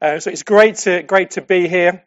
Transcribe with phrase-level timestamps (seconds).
[0.00, 2.04] Uh, so it's great to great to be here,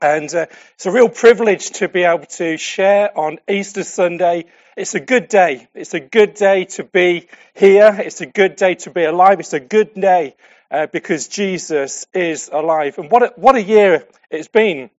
[0.00, 4.46] and uh, it's a real privilege to be able to share on Easter Sunday.
[4.76, 5.68] It's a good day.
[5.74, 7.94] It's a good day to be here.
[7.98, 9.38] It's a good day to be alive.
[9.38, 10.34] It's a good day
[10.70, 12.98] uh, because Jesus is alive.
[12.98, 14.90] And what a, what a year it's been.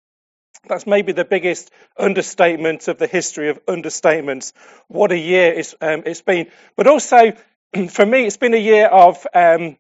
[0.69, 4.53] That's maybe the biggest understatement of the history of understatements.
[4.87, 6.49] What a year it's, um, it's been.
[6.77, 7.33] But also,
[7.89, 9.77] for me, it's been a year of um,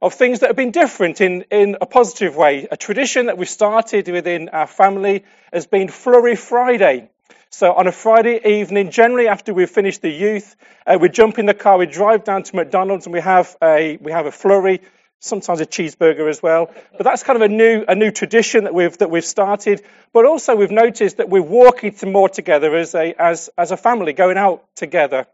[0.00, 2.68] of things that have been different in, in a positive way.
[2.70, 7.10] A tradition that we started within our family has been Flurry Friday.
[7.50, 10.54] So on a Friday evening, generally after we've finished the youth,
[10.86, 13.96] uh, we jump in the car, we drive down to McDonald's, and we have a
[13.96, 14.82] we have a flurry,
[15.18, 16.70] sometimes a cheeseburger as well.
[16.96, 19.82] But that's kind of a new a new tradition that we've that we've started.
[20.12, 24.12] But also we've noticed that we're walking more together as a as as a family,
[24.12, 25.26] going out together.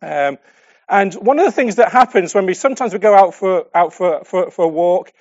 [0.00, 0.38] Um,
[0.90, 3.94] and one of the things that happens when we sometimes we go out for out
[3.94, 5.12] for, for, for a walk,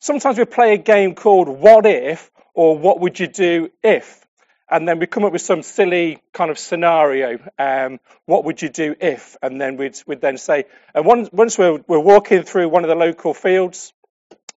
[0.00, 4.24] sometimes we play a game called What If or What Would You Do If?
[4.70, 7.38] And then we come up with some silly kind of scenario.
[7.58, 9.36] Um, what would you do if?
[9.40, 12.88] And then we'd, we'd then say, and once, once we're, we're walking through one of
[12.88, 13.94] the local fields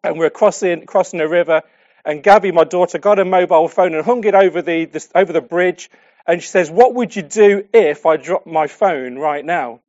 [0.04, 1.62] and we're crossing, crossing a river,
[2.06, 5.32] and Gabby, my daughter, got a mobile phone and hung it over the, this, over
[5.32, 5.92] the bridge.
[6.26, 9.82] And she says, What would you do if I dropped my phone right now?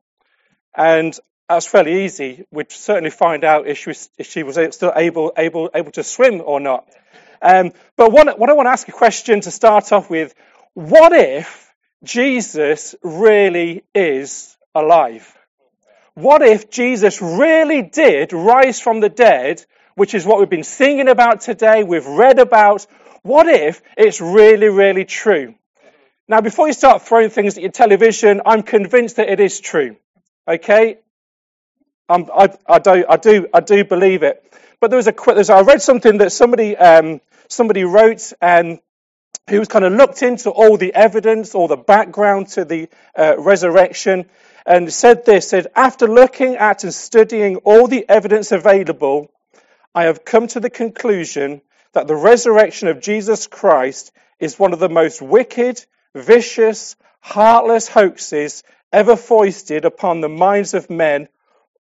[0.76, 1.18] And
[1.48, 2.44] that's fairly easy.
[2.50, 6.04] We'd certainly find out if she was, if she was still able, able, able to
[6.04, 6.88] swim or not.
[7.42, 10.34] Um, but what, what I want to ask a question to start off with,
[10.74, 11.72] what if
[12.04, 15.36] Jesus really is alive?
[16.14, 21.08] What if Jesus really did rise from the dead, which is what we've been singing
[21.08, 22.86] about today, we've read about?
[23.22, 25.54] What if it's really, really true?
[26.28, 29.96] Now, before you start throwing things at your television, I'm convinced that it is true.
[30.50, 30.98] Okay,
[32.08, 34.52] um, I, I, do, I do, I do believe it.
[34.80, 38.80] But there was a, there's, I read something that somebody, um, somebody wrote, and
[39.48, 43.36] who was kind of looked into all the evidence, all the background to the uh,
[43.38, 44.28] resurrection,
[44.66, 49.30] and said this: said after looking at and studying all the evidence available,
[49.94, 54.10] I have come to the conclusion that the resurrection of Jesus Christ
[54.40, 60.90] is one of the most wicked, vicious, heartless hoaxes ever foisted upon the minds of
[60.90, 61.28] men,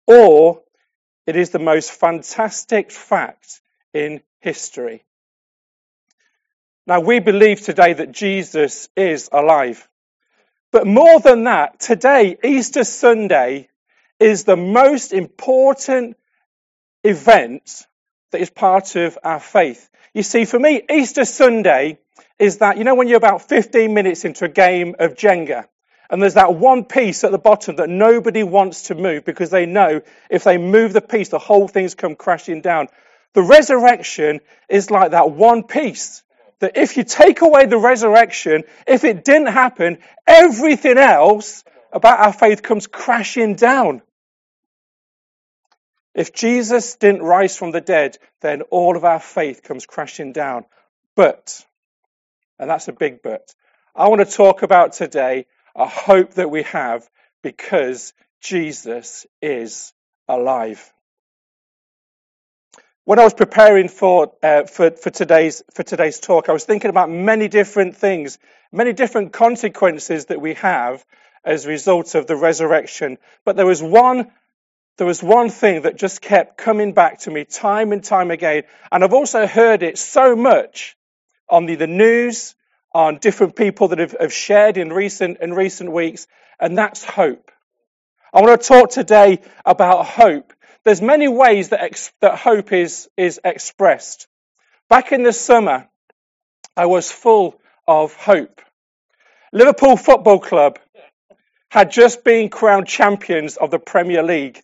[0.07, 0.61] or
[1.25, 3.61] it is the most fantastic fact
[3.93, 5.03] in history.
[6.85, 9.87] Now, we believe today that Jesus is alive.
[10.71, 13.69] But more than that, today, Easter Sunday,
[14.19, 16.17] is the most important
[17.03, 17.85] event
[18.31, 19.89] that is part of our faith.
[20.13, 21.99] You see, for me, Easter Sunday
[22.37, 25.67] is that, you know, when you're about 15 minutes into a game of Jenga,
[26.13, 29.65] and there's that one piece at the bottom that nobody wants to move because they
[29.65, 32.87] know if they move the piece, the whole thing's come crashing down.
[33.33, 36.21] The resurrection is like that one piece.
[36.59, 39.97] That if you take away the resurrection, if it didn't happen,
[40.27, 44.03] everything else about our faith comes crashing down.
[46.13, 50.65] If Jesus didn't rise from the dead, then all of our faith comes crashing down.
[51.15, 51.65] But,
[52.59, 53.51] and that's a big but,
[53.95, 57.07] I want to talk about today a hope that we have
[57.41, 59.93] because Jesus is
[60.27, 60.91] alive.
[63.05, 66.89] When I was preparing for, uh, for, for, today's, for today's talk, I was thinking
[66.89, 68.39] about many different things,
[68.71, 71.03] many different consequences that we have
[71.43, 73.17] as a result of the resurrection.
[73.43, 74.31] But there was one,
[74.97, 78.63] there was one thing that just kept coming back to me time and time again.
[78.89, 80.95] And I've also heard it so much
[81.49, 82.55] on the, the news,
[82.93, 86.27] on different people that have, have shared in recent, in recent weeks,
[86.59, 87.51] and that's hope.
[88.33, 90.53] I want to talk today about hope.
[90.85, 94.27] There's many ways that, ex, that hope is, is expressed.
[94.89, 95.87] Back in the summer,
[96.75, 98.61] I was full of hope.
[99.51, 100.79] Liverpool Football Club
[101.69, 104.61] had just been crowned champions of the Premier League.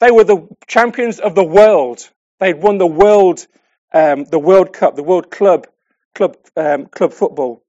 [0.00, 2.08] They were the champions of the world.
[2.40, 3.46] They'd won the world,
[3.92, 5.66] um, the World Cup, the World Club,
[6.14, 7.62] Club, um, Club Football.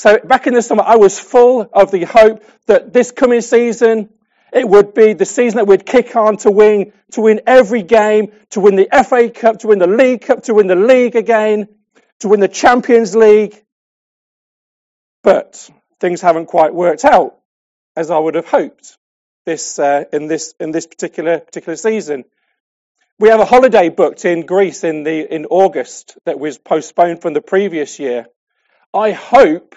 [0.00, 4.08] So back in the summer, I was full of the hope that this coming season,
[4.50, 8.32] it would be the season that we'd kick on to win, to win every game,
[8.52, 11.68] to win the FA Cup, to win the League Cup, to win the league again,
[12.20, 13.62] to win the Champions League.
[15.22, 15.68] But
[16.00, 17.36] things haven't quite worked out
[17.94, 18.96] as I would have hoped
[19.44, 22.24] this, uh, in this, in this particular, particular season.
[23.18, 27.34] We have a holiday booked in Greece in the, in August that was postponed from
[27.34, 28.28] the previous year.
[28.94, 29.76] I hope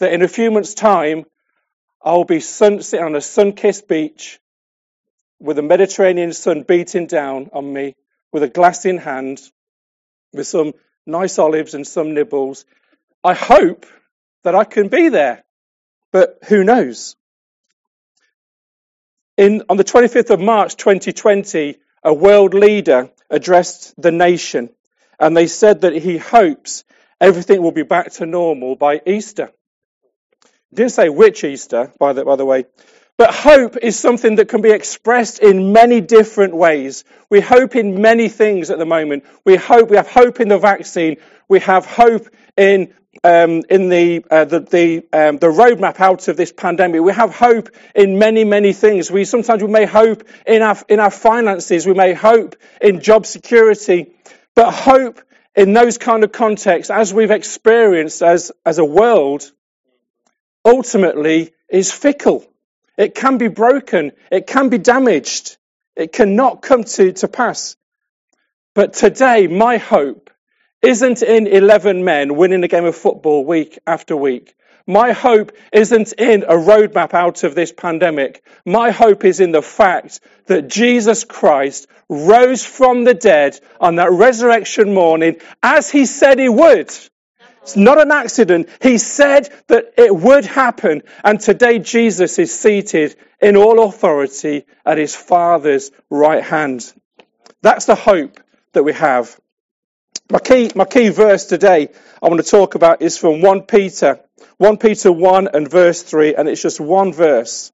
[0.00, 1.24] that in a few months' time,
[2.02, 4.40] I'll be sun, sitting on a sun kissed beach
[5.38, 7.94] with the Mediterranean sun beating down on me
[8.32, 9.40] with a glass in hand,
[10.32, 10.72] with some
[11.06, 12.64] nice olives and some nibbles.
[13.22, 13.86] I hope
[14.44, 15.44] that I can be there,
[16.12, 17.16] but who knows?
[19.36, 24.70] In, on the 25th of March 2020, a world leader addressed the nation
[25.18, 26.84] and they said that he hopes
[27.20, 29.50] everything will be back to normal by Easter.
[30.72, 32.64] Didn't say which Easter, by the, by the way.
[33.16, 37.04] But hope is something that can be expressed in many different ways.
[37.28, 39.24] We hope in many things at the moment.
[39.44, 41.18] We hope, we have hope in the vaccine.
[41.46, 46.38] We have hope in, um, in the, uh, the, the, um, the roadmap out of
[46.38, 47.02] this pandemic.
[47.02, 49.10] We have hope in many, many things.
[49.10, 51.86] We sometimes we may hope in our, in our finances.
[51.86, 54.14] We may hope in job security.
[54.54, 55.20] But hope
[55.54, 59.50] in those kind of contexts, as we've experienced as, as a world,
[60.64, 62.44] ultimately is fickle.
[62.96, 64.12] It can be broken.
[64.30, 65.56] It can be damaged.
[65.96, 67.76] It cannot come to, to pass.
[68.74, 70.30] But today, my hope
[70.82, 74.54] isn't in 11 men winning a game of football week after week.
[74.86, 78.42] My hope isn't in a roadmap out of this pandemic.
[78.64, 84.10] My hope is in the fact that Jesus Christ rose from the dead on that
[84.10, 86.92] resurrection morning as he said he would.
[87.62, 88.68] It's not an accident.
[88.80, 91.02] He said that it would happen.
[91.22, 96.92] And today Jesus is seated in all authority at his Father's right hand.
[97.62, 98.40] That's the hope
[98.72, 99.38] that we have.
[100.30, 101.88] My key, my key verse today
[102.22, 104.20] I want to talk about is from 1 Peter,
[104.58, 107.72] 1 Peter 1 and verse 3, and it's just one verse.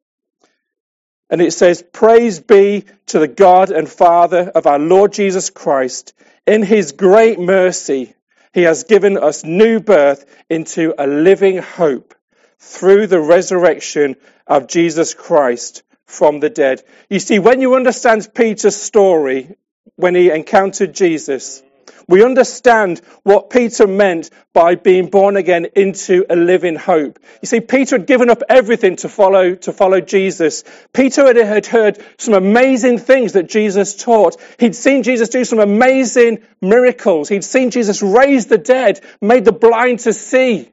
[1.29, 6.15] And it says, Praise be to the God and Father of our Lord Jesus Christ.
[6.47, 8.15] In his great mercy,
[8.57, 12.15] he has given us new birth into a living hope
[12.59, 14.17] through the resurrection
[14.47, 16.83] of Jesus Christ from the dead.
[17.11, 19.55] You see, when you understand Peter's story,
[19.97, 21.63] when he encountered Jesus,
[22.09, 27.19] we understand what Peter meant by being born again into a living hope.
[27.43, 30.65] You see, Peter had given up everything to follow, to follow Jesus.
[30.93, 34.41] Peter had heard some amazing things that Jesus taught.
[34.59, 37.29] He'd seen Jesus do some amazing miracles.
[37.29, 40.73] He'd seen Jesus raise the dead, made the blind to see.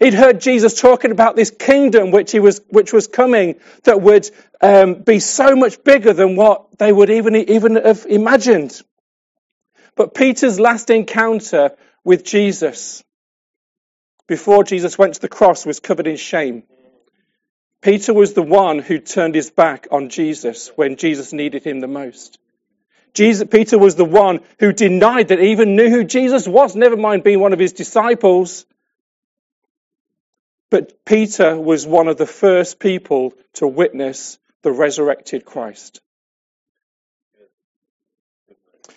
[0.00, 4.30] He'd heard Jesus talking about this kingdom which he was, which was coming that would
[4.62, 8.80] um, be so much bigger than what they would even, even have imagined.
[9.96, 11.72] But Peter's last encounter
[12.04, 13.04] with Jesus
[14.26, 16.62] before Jesus went to the cross was covered in shame.
[17.82, 21.88] Peter was the one who turned his back on Jesus when Jesus needed him the
[21.88, 22.38] most.
[23.14, 26.96] Jesus, Peter was the one who denied that he even knew who Jesus was, never
[26.96, 28.66] mind being one of his disciples.
[30.70, 36.00] But Peter was one of the first people to witness the resurrected Christ.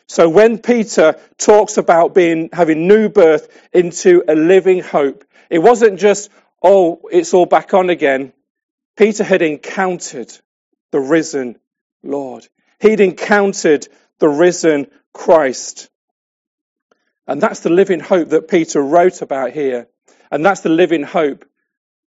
[0.08, 6.00] So when Peter talks about being, having new birth into a living hope, it wasn't
[6.00, 6.30] just,
[6.62, 8.34] oh, it's all back on again.
[8.96, 10.32] Peter had encountered
[10.92, 11.58] the risen
[12.04, 12.48] Lord.
[12.80, 13.88] He'd encountered
[14.20, 15.90] the risen Christ.
[17.28, 19.88] And that's the living hope that Peter wrote about here.
[20.30, 21.46] And that's the living hope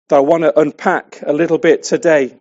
[0.09, 2.39] that I want to unpack a little bit today.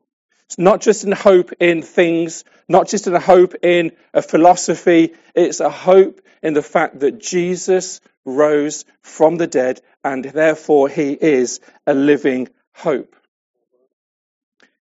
[0.48, 5.14] It's not just in hope in things, not just in a hope in a philosophy,
[5.36, 11.12] it's a hope in the fact that Jesus rose from the dead and therefore he
[11.12, 13.14] is a living hope.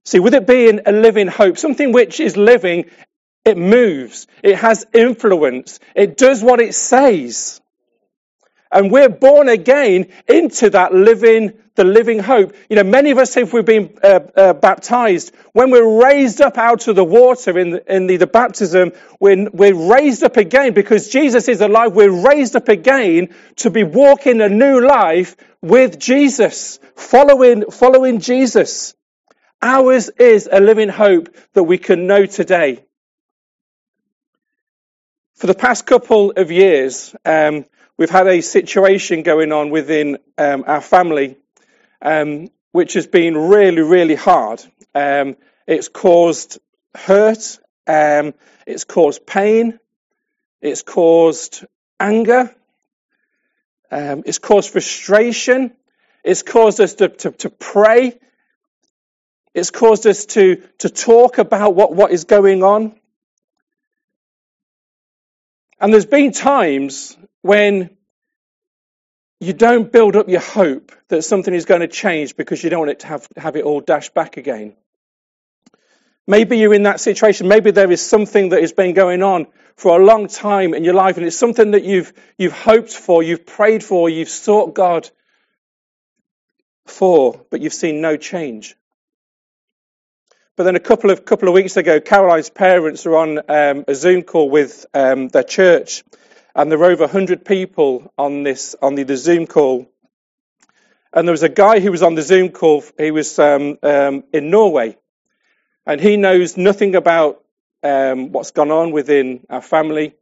[0.05, 2.85] See, with it being a living hope, something which is living,
[3.45, 7.61] it moves, it has influence, it does what it says.
[8.71, 12.55] And we're born again into that living, the living hope.
[12.69, 16.59] You know, many of us, if we've been uh, uh, baptized, when we're raised up
[16.59, 20.75] out of the water in the, in the, the baptism, we're, we're raised up again
[20.75, 21.93] because Jesus is alive.
[21.93, 28.95] We're raised up again to be walking a new life with Jesus, following, following Jesus.
[29.63, 32.85] Ours is a living hope that we can know today.
[35.35, 37.65] For the past couple of years, um,
[37.99, 41.37] we've had a situation going on within um, our family
[42.03, 44.63] um, which has been really, really hard.
[44.95, 45.37] Um,
[45.67, 46.59] it's caused
[46.95, 48.35] hurt, um,
[48.67, 49.79] it's caused pain,
[50.61, 51.65] it's caused
[51.99, 52.55] anger,
[53.91, 55.73] um, it's caused frustration,
[56.25, 58.19] it's caused us to, to, to pray,
[59.55, 62.95] it's caused us to, to talk about what, what is going on.
[65.87, 67.91] And there's been times when
[69.39, 72.81] you don't build up your hope that something is going to change because you don't
[72.81, 74.75] want it to have, have it all dashed back again.
[76.27, 77.47] Maybe you're in that situation.
[77.47, 80.95] Maybe there is something that has been going on for a long time in your
[80.95, 85.09] life and it's something that you've, you've hoped for, you've prayed for, you've sought God
[86.89, 88.75] for, but you've seen no change.
[90.57, 93.95] But then a couple of couple of weeks ago, Caroline's parents were on um, a
[93.95, 96.03] Zoom call with um, their church,
[96.55, 99.87] and there were over 100 people on this on the, the, Zoom call.
[101.13, 102.83] And there was a guy who was on the Zoom call.
[102.97, 104.97] He was um, um in Norway,
[105.85, 107.45] and he knows nothing about
[107.83, 110.15] um, what's gone on within our family.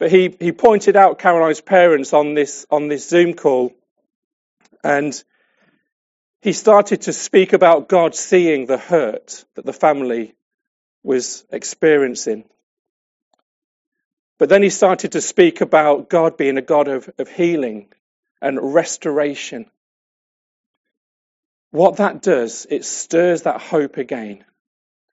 [0.00, 3.72] But he, he pointed out Caroline's parents on this on this Zoom call,
[4.82, 5.22] and
[6.46, 10.36] he started to speak about God seeing the hurt that the family
[11.02, 12.44] was experiencing.
[14.38, 17.88] But then he started to speak about God being a God of, of healing
[18.40, 19.66] and restoration.
[21.72, 24.44] What that does, it stirs that hope again.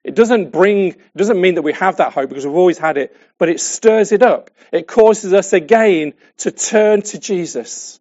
[0.04, 2.96] It doesn't bring, it doesn't mean that we have that hope because we've always had
[2.96, 4.52] it, but it stirs it up.
[4.70, 7.98] It causes us again to turn to Jesus,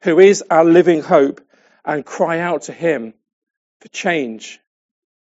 [0.00, 1.40] who is our living hope
[1.84, 3.14] and cry out to Him
[3.80, 4.60] for change,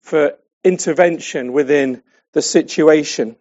[0.04, 2.04] for intervention within
[2.34, 3.36] the situation.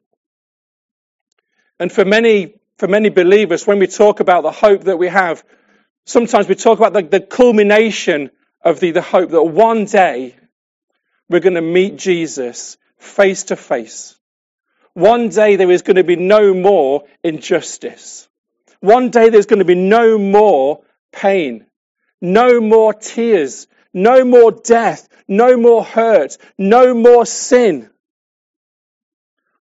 [1.79, 5.45] And for many, for many believers, when we talk about the hope that we have,
[6.05, 8.31] sometimes we talk about the, the culmination
[8.63, 10.35] of the, the hope that one day
[11.29, 14.19] we're going to meet Jesus face to face.
[14.93, 18.29] One day there is going to be no more injustice.
[18.81, 21.67] One day there's going to be no more pain.
[22.21, 23.67] No more tears.
[23.93, 25.09] No more death.
[25.29, 26.37] No more hurt.
[26.59, 27.91] No more sin.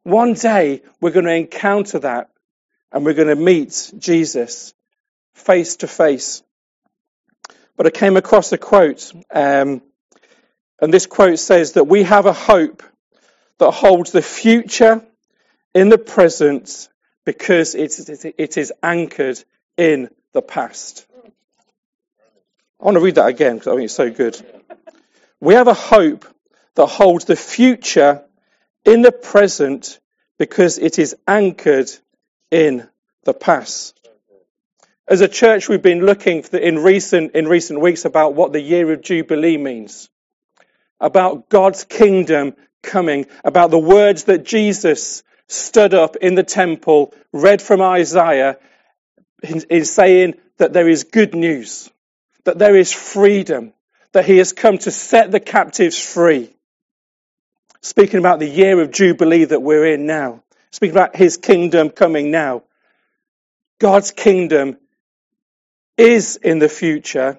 [0.03, 2.29] One day we're going to encounter that
[2.91, 4.73] and we're going to meet Jesus
[5.35, 6.43] face to face.
[7.75, 9.81] But I came across a quote, um,
[10.81, 12.83] and this quote says that we have a hope
[13.59, 15.03] that holds the future
[15.73, 16.89] in the present
[17.25, 19.43] because it is anchored
[19.77, 21.06] in the past.
[22.79, 24.39] I want to read that again because I think it's so good.
[25.39, 26.25] We have a hope
[26.75, 28.23] that holds the future
[28.85, 29.99] in the present
[30.37, 31.89] because it is anchored
[32.51, 32.87] in
[33.23, 33.99] the past.
[35.07, 38.91] As a church, we've been looking in recent, in recent weeks about what the year
[38.93, 40.09] of Jubilee means,
[40.99, 47.61] about God's kingdom coming, about the words that Jesus stood up in the temple, read
[47.61, 48.59] from Isaiah,
[49.41, 51.89] in saying that there is good news
[52.47, 53.73] that there is freedom,
[54.13, 56.49] that he has come to set the captives free.
[57.81, 62.31] Speaking about the year of Jubilee that we're in now, speaking about his kingdom coming
[62.31, 62.63] now.
[63.79, 64.77] God's kingdom
[65.97, 67.37] is in the future,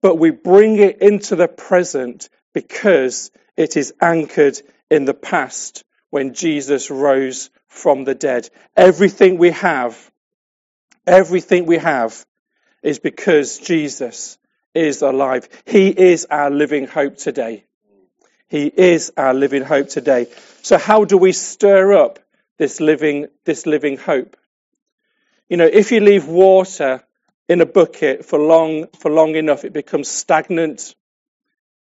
[0.00, 6.34] but we bring it into the present because it is anchored in the past when
[6.34, 8.48] Jesus rose from the dead.
[8.76, 9.98] Everything we have,
[11.04, 12.24] everything we have
[12.84, 14.38] is because Jesus
[14.74, 15.48] is alive.
[15.64, 17.64] He is our living hope today.
[18.46, 20.26] He is our living hope today.
[20.62, 22.18] So how do we stir up
[22.58, 24.36] this living, this living hope?
[25.48, 27.02] You know, if you leave water
[27.48, 30.94] in a bucket for long, for long enough, it becomes stagnant.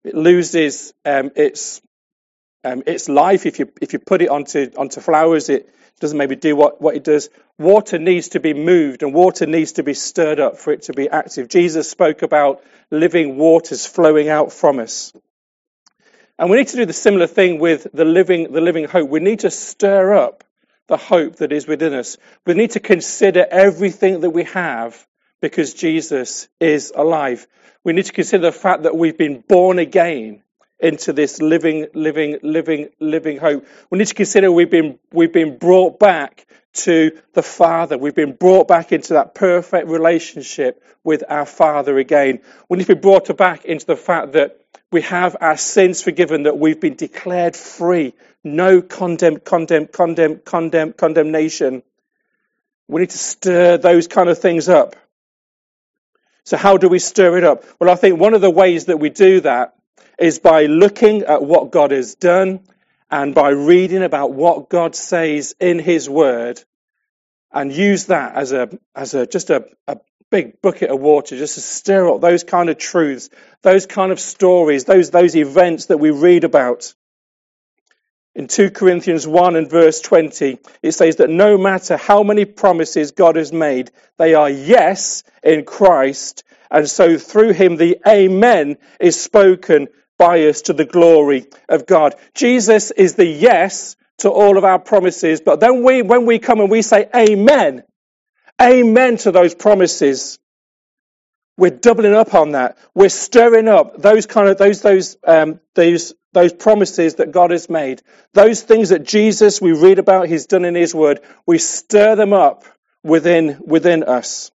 [0.03, 1.81] It loses um, its
[2.63, 3.45] um, its life.
[3.45, 6.95] If you if you put it onto onto flowers, it doesn't maybe do what, what
[6.95, 7.29] it does.
[7.57, 10.93] Water needs to be moved and water needs to be stirred up for it to
[10.93, 11.49] be active.
[11.49, 15.13] Jesus spoke about living waters flowing out from us.
[16.37, 19.09] And we need to do the similar thing with the living, the living hope.
[19.09, 20.45] We need to stir up
[20.87, 22.17] the hope that is within us.
[22.45, 25.05] We need to consider everything that we have
[25.41, 27.45] because Jesus is alive.
[27.83, 30.43] We need to consider the fact that we've been born again
[30.79, 33.65] into this living, living, living, living hope.
[33.89, 37.97] We need to consider we've been, we've been brought back to the Father.
[37.97, 42.39] We've been brought back into that perfect relationship with our Father again.
[42.69, 44.59] We need to be brought back into the fact that
[44.91, 48.13] we have our sins forgiven, that we've been declared free.
[48.43, 51.83] No condemn, condemn, condemn, condemn, condemnation.
[52.87, 54.95] We need to stir those kind of things up.
[56.43, 57.63] So how do we stir it up?
[57.79, 59.75] Well, I think one of the ways that we do that
[60.19, 62.61] is by looking at what God has done
[63.09, 66.63] and by reading about what God says in His Word
[67.51, 69.97] and use that as a, as a, just a, a
[70.29, 73.29] big bucket of water just to stir up those kind of truths,
[73.61, 76.93] those kind of stories, those, those events that we read about.
[78.35, 83.11] In 2 Corinthians 1 and verse 20, it says that no matter how many promises
[83.11, 86.43] God has made, they are yes in Christ.
[86.69, 89.87] And so through him, the Amen is spoken
[90.19, 92.13] by us to the glory of God.
[92.35, 95.41] Jesus is the yes to all of our promises.
[95.41, 97.83] But then we, when we come and we say amen,
[98.61, 100.37] amen to those promises,
[101.57, 102.77] we're doubling up on that.
[102.93, 107.69] We're stirring up those kind of those those um, those those promises that God has
[107.69, 108.01] made.
[108.33, 111.19] Those things that Jesus we read about, He's done in His Word.
[111.45, 112.63] We stir them up
[113.03, 114.51] within within us.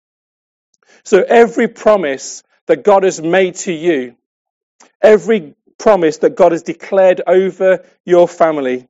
[1.03, 4.15] So every promise that God has made to you,
[5.01, 8.87] every promise that God has declared over your family,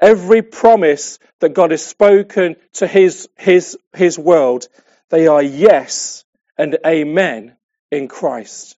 [0.00, 4.68] every promise that God has spoken to His His His world,
[5.10, 6.24] they are yes
[6.58, 7.56] and amen
[7.90, 8.76] in Christ.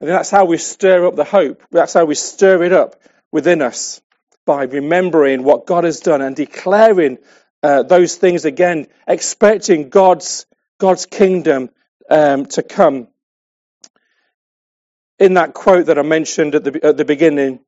[0.00, 1.62] And that's how we stir up the hope.
[1.70, 2.96] That's how we stir it up
[3.32, 4.00] within us
[4.46, 7.18] by remembering what God has done and declaring
[7.62, 10.46] uh, those things again, expecting God's
[10.78, 11.70] God's kingdom
[12.10, 13.08] um, to come.
[15.22, 17.60] In that quote that I mentioned at the at the beginning,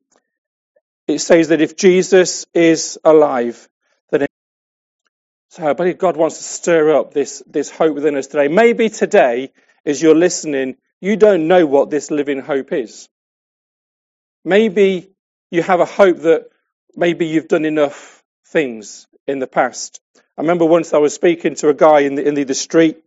[1.07, 3.69] it says that if Jesus is alive,
[4.09, 4.27] then
[5.49, 8.49] so I believe God wants to stir up this, this hope within us today.
[8.49, 9.53] Maybe today,
[9.85, 13.07] as you're listening, you don't know what this living hope is.
[14.43, 15.11] Maybe
[15.51, 16.49] you have a hope that
[16.95, 20.01] maybe you've done enough things in the past.
[20.37, 23.01] I remember once I was speaking to a guy in the, in the, the street.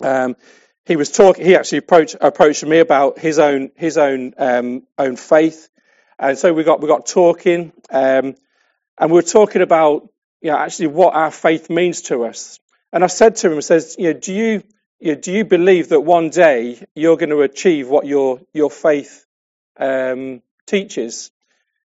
[0.00, 0.36] Um,
[0.84, 1.44] he was talking.
[1.44, 5.68] He actually approached approached me about his own his own um, own faith,
[6.18, 8.34] and so we got we got talking, um,
[8.98, 10.08] and we were talking about
[10.42, 12.58] you know, actually what our faith means to us.
[12.92, 14.62] And I said to him, I says, you know, do you,
[15.00, 18.70] you know, do you believe that one day you're going to achieve what your your
[18.70, 19.24] faith
[19.78, 21.30] um, teaches?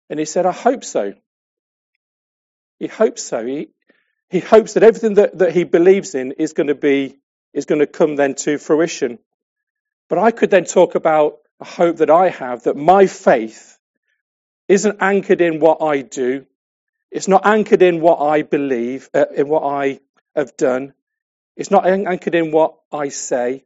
[0.09, 1.13] And he said, I hope so.
[2.79, 3.45] He hopes so.
[3.45, 3.69] He
[4.29, 7.15] he hopes that everything that, that he believes in is going to be
[7.57, 9.17] is going to come then to fruition.
[10.09, 13.79] But I could then talk about a hope that I have that my faith
[14.67, 16.45] isn't anchored in what I do,
[17.09, 20.01] it's not anchored in what I believe, uh, in what I
[20.35, 20.93] have done.
[21.55, 23.65] It's not anchored in what I say,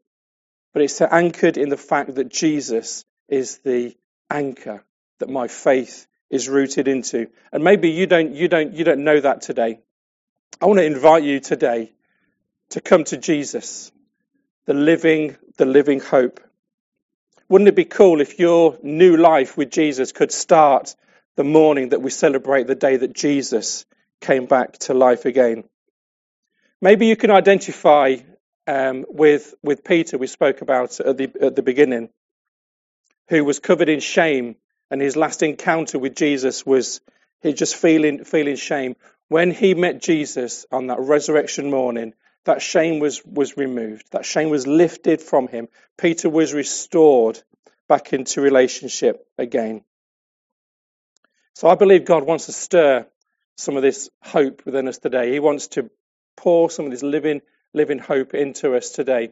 [0.74, 3.98] but it's anchored in the fact that Jesus is the
[4.30, 4.86] anchor
[5.20, 7.28] that my faith is rooted into.
[7.52, 9.80] And maybe you don't, you don't, you don't know that today.
[10.62, 11.92] I want to invite you today
[12.72, 13.92] to come to Jesus,
[14.66, 16.40] the living, the living hope.
[17.50, 20.96] Wouldn't it be cool if your new life with Jesus could start
[21.36, 23.86] the morning that we celebrate the day that Jesus
[24.20, 25.64] came back to life again.
[26.82, 28.18] Maybe you can identify
[28.68, 32.10] um, with with Peter we spoke about at the at the beginning,
[33.30, 34.56] who was covered in shame,
[34.90, 37.02] and his last encounter with Jesus was
[37.42, 38.96] he just feeling feeling shame.
[39.28, 42.14] When he met Jesus on that resurrection morning,
[42.46, 44.06] that shame was was removed.
[44.12, 45.68] That shame was lifted from him.
[45.98, 47.42] Peter was restored
[47.88, 49.84] back into relationship again.
[51.56, 53.06] So I believe God wants to stir
[53.58, 55.32] some of this hope within us today.
[55.32, 55.90] He wants to
[56.36, 57.42] pour some of this living,
[57.74, 59.32] living hope into us today.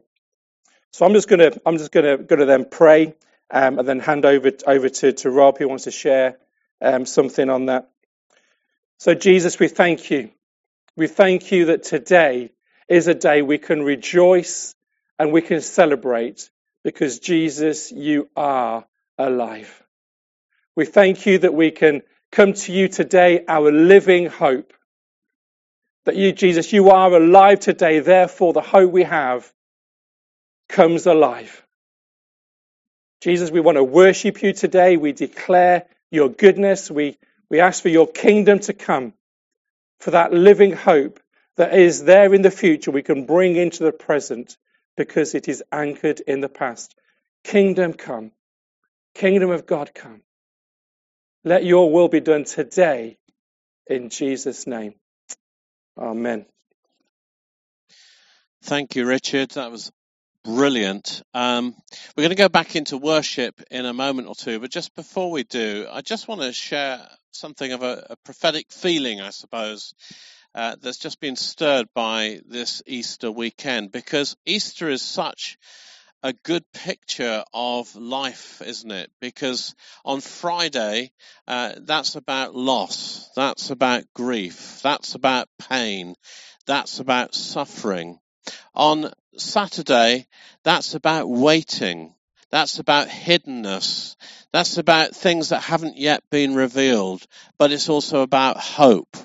[0.91, 3.15] So I'm just to, I'm just going to then pray
[3.51, 6.37] um, and then hand over over to, to Rob, who wants to share
[6.81, 7.89] um, something on that.
[8.97, 10.31] So Jesus, we thank you.
[10.95, 12.51] We thank you that today
[12.89, 14.73] is a day we can rejoice
[15.17, 16.49] and we can celebrate
[16.83, 18.85] because Jesus, you are
[19.17, 19.83] alive.
[20.75, 24.73] We thank you that we can come to you today, our living hope.
[26.05, 29.51] That you, Jesus, you are alive today, therefore the hope we have
[30.69, 31.63] comes alive.
[33.21, 34.95] Jesus, we want to worship you today.
[34.95, 36.89] We declare your goodness.
[36.89, 37.17] We,
[37.49, 39.13] we ask for your kingdom to come,
[39.99, 41.19] for that living hope
[41.59, 44.57] that is there in the future we can bring into the present
[44.95, 46.95] because it is anchored in the past.
[47.43, 48.31] Kingdom come.
[49.13, 50.21] Kingdom of God come.
[51.43, 53.17] Let your will be done today
[53.87, 54.93] in Jesus' name.
[55.97, 56.45] Amen.
[58.63, 59.51] Thank you, Richard.
[59.51, 59.91] That was
[60.45, 61.21] brilliant.
[61.33, 61.75] Um,
[62.15, 65.29] we're going to go back into worship in a moment or two, but just before
[65.29, 69.93] we do, I just want to share something of a, a prophetic feeling, I suppose,
[70.55, 75.57] uh, that's just been stirred by this Easter weekend because Easter is such
[76.21, 79.11] a good picture of life, isn't it?
[79.21, 81.11] Because on Friday,
[81.47, 86.15] uh, that's about loss, that's about grief, that's about pain,
[86.65, 88.19] that's about suffering.
[88.73, 90.27] On Saturday,
[90.63, 92.15] that's about waiting.
[92.51, 94.15] That's about hiddenness.
[94.51, 97.23] That's about things that haven't yet been revealed,
[97.59, 99.15] but it's also about hope.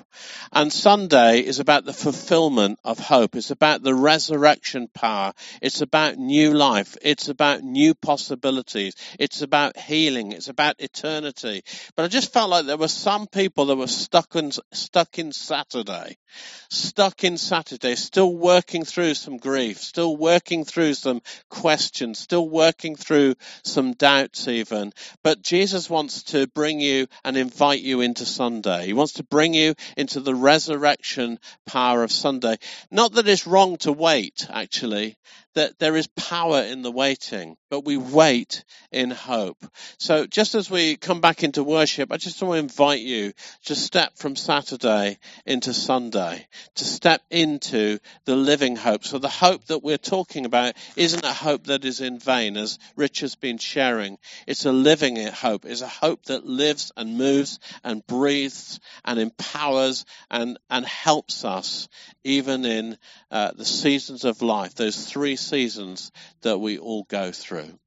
[0.51, 3.35] And Sunday is about the fulfillment of hope.
[3.35, 5.33] It's about the resurrection power.
[5.61, 6.95] It's about new life.
[7.01, 8.95] It's about new possibilities.
[9.19, 10.31] It's about healing.
[10.31, 11.63] It's about eternity.
[11.95, 15.31] But I just felt like there were some people that were stuck in, stuck in
[15.31, 16.17] Saturday,
[16.69, 22.95] stuck in Saturday, still working through some grief, still working through some questions, still working
[23.15, 24.91] through some doubts even.
[25.23, 28.87] But Jesus wants to bring you and invite you into Sunday.
[28.87, 32.57] He wants to bring you into the resurrection power of Sunday.
[32.91, 35.15] Not that it's wrong to wait, actually,
[35.55, 39.65] that there is power in the waiting, but we wait in hope.
[39.97, 43.33] So just as we come back into worship, I just want to invite you
[43.65, 49.05] to step from Saturday into Sunday, to step into the living hope.
[49.05, 52.77] So the hope that we're talking about isn't a hope that is in vain, as
[52.95, 54.17] Rich has been sharing.
[54.47, 55.65] It's a living hope.
[55.65, 61.87] It's a hope that lives and moves and breathes and empowers and, and helps us
[62.23, 62.97] even in
[63.31, 67.79] uh, the seasons of life, those three seasons that we all go through.